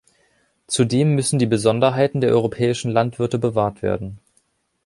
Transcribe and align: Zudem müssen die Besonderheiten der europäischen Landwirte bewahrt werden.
Zudem 0.65 1.13
müssen 1.13 1.37
die 1.37 1.45
Besonderheiten 1.45 2.21
der 2.21 2.31
europäischen 2.31 2.89
Landwirte 2.89 3.37
bewahrt 3.37 3.83
werden. 3.83 4.17